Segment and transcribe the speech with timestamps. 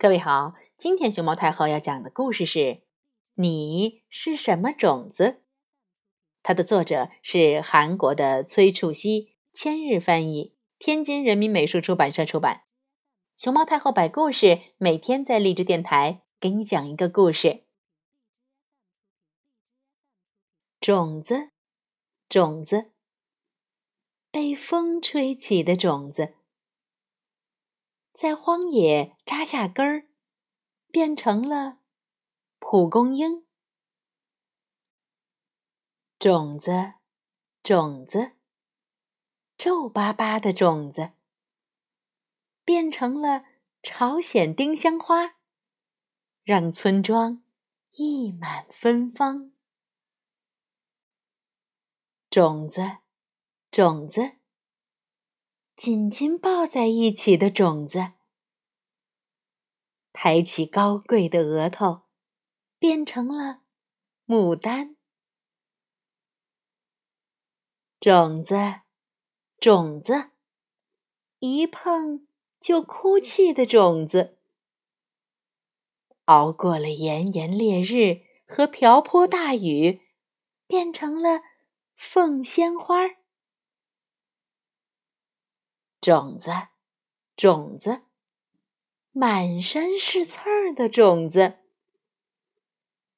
[0.00, 2.58] 各位好，今天熊猫太后要讲的故事是
[3.34, 5.24] 《你是什么种子》。
[6.40, 12.62] 它的作者是韩国的崔楚熙，千日翻译，天津人民美术出版社出版。
[13.36, 17.64] 熊猫太后摆故事，每天在励志电台给你讲一个故事。
[20.80, 21.50] 种子，
[22.28, 22.92] 种子，
[24.30, 26.36] 被风吹起的种子。
[28.18, 30.08] 在荒野扎下根儿，
[30.90, 31.78] 变成了
[32.58, 33.46] 蒲公英。
[36.18, 36.94] 种子，
[37.62, 38.32] 种子，
[39.56, 41.12] 皱巴巴的种子，
[42.64, 43.44] 变成了
[43.84, 45.36] 朝鲜丁香花，
[46.42, 47.44] 让村庄
[47.92, 49.52] 溢满芬芳。
[52.28, 52.96] 种子，
[53.70, 54.37] 种子。
[55.78, 58.14] 紧紧抱在一起的种子，
[60.12, 62.02] 抬起高贵的额头，
[62.80, 63.60] 变成了
[64.26, 64.96] 牡丹。
[68.00, 68.56] 种子，
[69.60, 70.32] 种子，
[71.38, 72.26] 一碰
[72.58, 74.36] 就哭泣的种子，
[76.24, 80.00] 熬过了炎炎烈日和瓢泼大雨，
[80.66, 81.42] 变成了
[81.94, 83.17] 凤仙花儿。
[86.08, 86.50] 种子，
[87.36, 88.00] 种子，
[89.12, 91.58] 满身是刺儿的种子，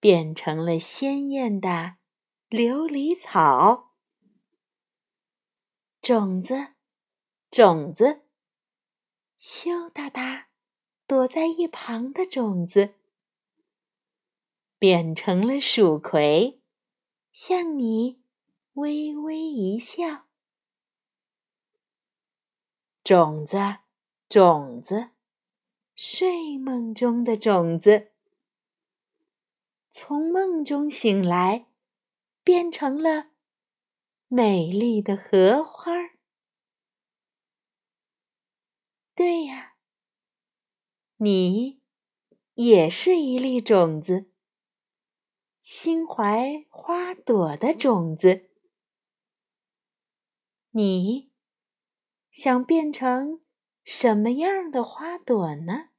[0.00, 1.98] 变成了鲜艳的
[2.48, 3.92] 琉璃草。
[6.02, 6.72] 种子，
[7.48, 8.22] 种子，
[9.38, 10.48] 羞答答
[11.06, 12.94] 躲在一旁的种子，
[14.80, 16.60] 变成了蜀葵，
[17.30, 18.20] 向你
[18.72, 20.29] 微微一笑。
[23.10, 23.56] 种子，
[24.28, 25.10] 种子，
[25.96, 28.12] 睡梦中的种子，
[29.90, 31.66] 从梦中醒来，
[32.44, 33.30] 变成了
[34.28, 35.90] 美丽的荷花。
[39.16, 39.74] 对呀，
[41.16, 41.80] 你
[42.54, 44.30] 也是一粒种子，
[45.60, 48.50] 心怀花朵的种子，
[50.70, 51.29] 你。
[52.30, 53.40] 想变成
[53.84, 55.89] 什么样的花朵呢？